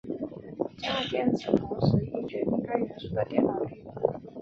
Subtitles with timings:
[0.79, 3.83] 价电子同时亦决定该元素的电导率。